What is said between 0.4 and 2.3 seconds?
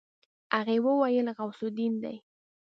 هغې وويل غوث الدين دی.